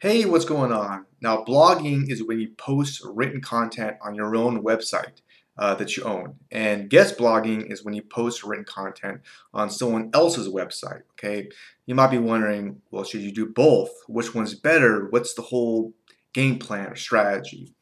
[0.00, 1.06] Hey, what's going on?
[1.20, 5.22] Now, blogging is when you post written content on your own website
[5.58, 6.36] uh, that you own.
[6.50, 9.20] And guest blogging is when you post written content
[9.52, 11.02] on someone else's website.
[11.12, 11.48] Okay.
[11.86, 13.90] You might be wondering, well, should you do both?
[14.06, 15.08] Which one's better?
[15.10, 15.94] What's the whole
[16.32, 17.74] game plan or strategy?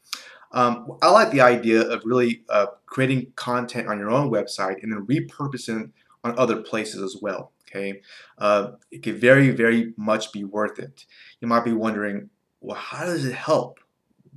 [0.53, 4.93] Um, I like the idea of really uh, creating content on your own website and
[4.93, 5.91] then repurposing
[6.25, 7.53] on other places as well.
[7.69, 8.01] Okay,
[8.39, 11.05] uh, it could very, very much be worth it.
[11.41, 13.81] You might be wondering, well, how does it help?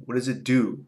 [0.05, 0.86] What does it do?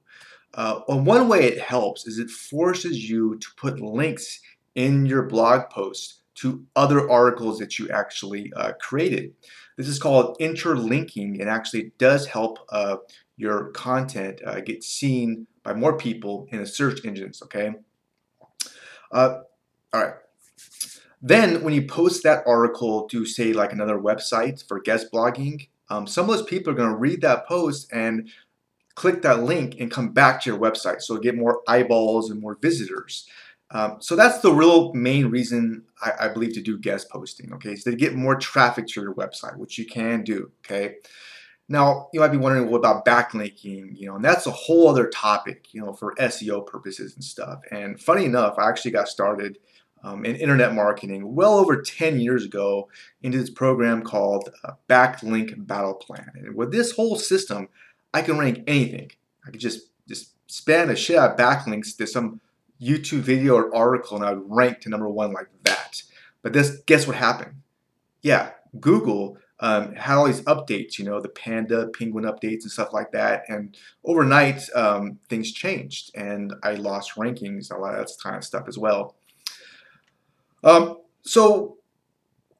[0.53, 4.39] Uh, well, one way it helps is it forces you to put links
[4.75, 9.33] in your blog post to other articles that you actually uh, created.
[9.77, 12.97] This is called interlinking and actually does help uh,
[13.37, 17.71] your content uh, get seen by more people in the search engines, okay?
[19.11, 19.39] Uh,
[19.93, 20.13] all right.
[21.21, 26.07] Then when you post that article to say like another website for guest blogging, um,
[26.07, 28.29] some of those people are going to read that post and
[28.95, 31.01] click that link and come back to your website.
[31.01, 33.27] So get more eyeballs and more visitors.
[33.71, 37.53] Um, so that's the real main reason I, I, believe to do guest posting.
[37.53, 40.51] Okay, so to get more traffic to your website, which you can do.
[40.65, 40.95] Okay.
[41.69, 45.07] Now you might be wondering what about backlinking, you know, and that's a whole other
[45.07, 47.61] topic, you know, for SEO purposes and stuff.
[47.71, 49.57] And funny enough, I actually got started
[50.03, 52.89] um, in internet marketing well over 10 years ago
[53.21, 56.31] into this program called uh, Backlink Battle Plan.
[56.35, 57.69] And with this whole system,
[58.13, 59.11] I can rank anything.
[59.45, 62.41] I could just just spam a shit out of backlinks to some
[62.81, 66.01] YouTube video or article, and I would rank to number one like that.
[66.41, 67.61] But this, guess what happened?
[68.21, 72.93] Yeah, Google um, had all these updates, you know, the panda, penguin updates and stuff
[72.93, 73.43] like that.
[73.47, 78.43] And overnight, um, things changed, and I lost rankings, a lot of that kind of
[78.43, 79.15] stuff as well.
[80.63, 81.77] Um, so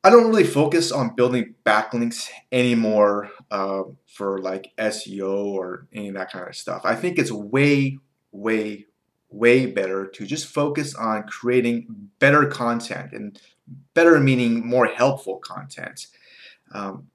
[0.04, 6.16] I don't really focus on building backlinks anymore uh, for like SEO or any of
[6.16, 6.82] that kind of stuff.
[6.84, 8.00] I think it's way,
[8.32, 8.88] way,
[9.30, 11.88] way better to just focus on creating
[12.20, 13.40] better content and
[13.94, 16.08] better meaning more helpful content.
[16.74, 17.08] Um,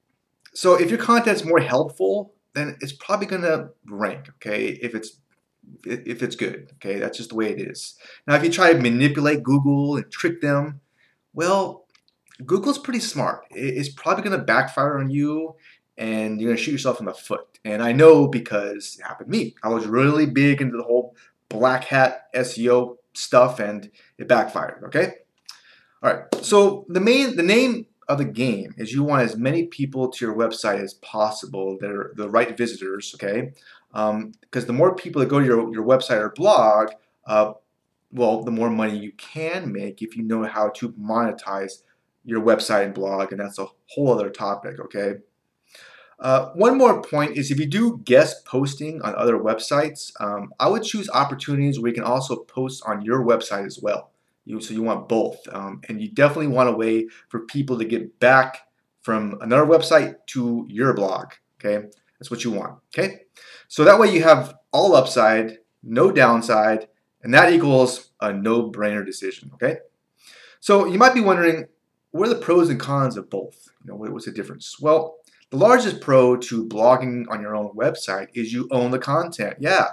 [0.55, 4.29] so if your content's more helpful, then it's probably going to rank.
[4.37, 5.21] Okay, if it's
[5.85, 6.73] if it's good.
[6.75, 7.97] Okay, that's just the way it is.
[8.27, 10.81] Now, if you try to manipulate Google and trick them,
[11.35, 11.87] well,
[12.45, 13.45] Google's pretty smart.
[13.51, 15.57] It's probably going to backfire on you
[15.97, 17.59] and you're going to shoot yourself in the foot.
[17.65, 19.55] And I know because it happened to me.
[19.63, 21.17] I was really big into the whole
[21.49, 25.15] black hat SEO stuff and it backfired, okay?
[26.03, 26.45] All right.
[26.45, 30.25] So the main the name of the game is you want as many people to
[30.25, 33.53] your website as possible that are the right visitors, okay?
[33.97, 36.91] Because um, the more people that go to your, your website or blog,
[37.27, 37.55] uh,
[38.13, 41.83] well, the more money you can make if you know how to monetize
[42.23, 45.15] your website and blog, and that's a whole other topic, okay?
[46.19, 50.69] Uh, one more point is if you do guest posting on other websites, um, I
[50.69, 54.11] would choose opportunities where you can also post on your website as well.
[54.45, 55.39] You, so you want both.
[55.53, 58.69] Um, and you definitely want a way for people to get back
[59.01, 61.87] from another website to your blog, okay?
[62.19, 63.23] That's what you want, okay?
[63.69, 66.89] So that way you have all upside, no downside,
[67.23, 69.79] and that equals a no-brainer decision, okay?
[70.61, 71.67] So you might be wondering,
[72.11, 73.69] what are the pros and cons of both?
[73.85, 74.81] You know, what's the difference?
[74.81, 75.17] Well,
[75.51, 79.57] the largest pro to blogging on your own website is you own the content.
[79.61, 79.89] Yeah.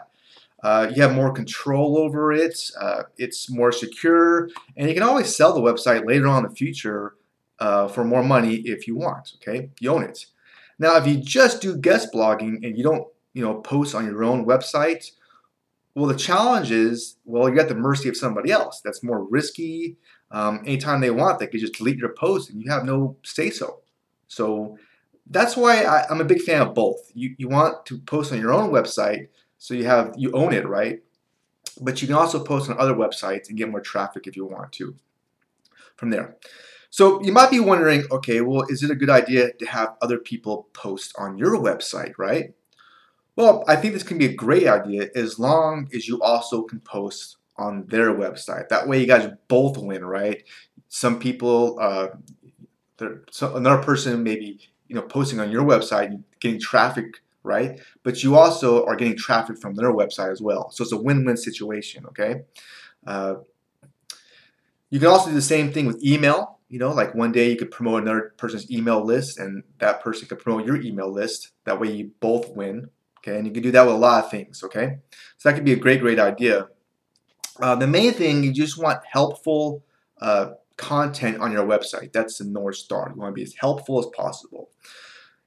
[0.63, 2.71] Uh, you have more control over it.
[2.79, 6.55] Uh, it's more secure, and you can always sell the website later on in the
[6.55, 7.15] future
[7.59, 9.33] uh, for more money if you want.
[9.35, 10.25] Okay, you own it.
[10.83, 14.21] Now, if you just do guest blogging and you don't, you know, post on your
[14.21, 15.11] own website,
[15.95, 18.81] well, the challenge is, well, you're at the mercy of somebody else.
[18.83, 19.95] That's more risky.
[20.29, 23.49] Um, anytime they want, they could just delete your post and you have no say
[23.49, 23.79] so.
[24.27, 24.77] So
[25.25, 26.99] that's why I, am a big fan of both.
[27.13, 29.29] You, you want to post on your own website
[29.59, 31.01] so you have you own it, right?
[31.79, 34.73] But you can also post on other websites and get more traffic if you want
[34.73, 34.95] to
[35.95, 36.35] from there.
[36.93, 40.19] So you might be wondering, okay, well, is it a good idea to have other
[40.19, 42.53] people post on your website, right?
[43.35, 46.79] Well, I think this can be a great idea as long as you also can
[46.81, 48.69] post on their website.
[48.69, 50.43] That way, you guys both win, right?
[50.87, 52.09] Some people, uh,
[53.31, 57.79] so another person maybe you know posting on your website, and getting traffic, right?
[58.03, 60.69] But you also are getting traffic from their website as well.
[60.69, 62.05] So it's a win-win situation.
[62.05, 62.43] Okay.
[63.07, 63.37] Uh,
[64.91, 66.59] you can also do the same thing with email.
[66.73, 70.27] You know, like one day you could promote another person's email list, and that person
[70.27, 71.51] could promote your email list.
[71.65, 72.89] That way, you both win.
[73.19, 74.63] Okay, and you can do that with a lot of things.
[74.63, 74.97] Okay,
[75.37, 76.69] so that could be a great, great idea.
[77.59, 79.83] Uh, the main thing, you just want helpful
[80.19, 82.11] uh, content on your website.
[82.11, 83.11] That's the North Star.
[83.13, 84.71] You want to be as helpful as possible.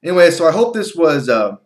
[0.05, 1.57] Anyway, so I hope this was, uh,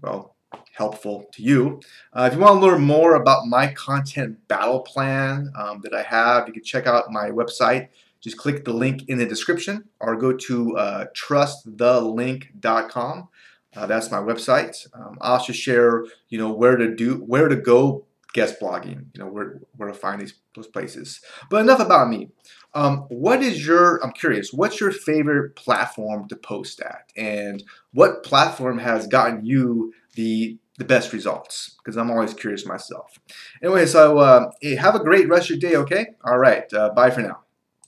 [0.00, 0.36] well,
[0.72, 1.82] helpful to you.
[2.14, 6.02] Uh, if you want to learn more about my content battle plan um, that I
[6.02, 7.88] have, you can check out my website.
[8.22, 13.28] Just click the link in the description or go to uh, trustthelink.com.
[13.74, 14.86] Uh, that's my website.
[14.94, 19.20] Um, I'll also share, you know, where to do, where to go guest blogging, you
[19.20, 21.20] know, where, where to find these those places.
[21.50, 22.30] But enough about me.
[22.74, 27.12] Um, what is your, I'm curious, what's your favorite platform to post at?
[27.16, 31.76] And what platform has gotten you the the best results?
[31.78, 33.18] Because I'm always curious myself.
[33.62, 36.06] Anyway, so uh, have a great rest of your day, okay?
[36.24, 37.40] All right, uh, bye for now.